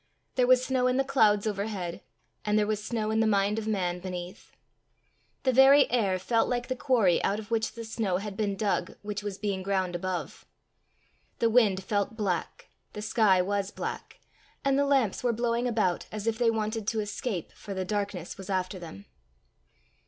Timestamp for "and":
2.43-2.57, 14.65-14.75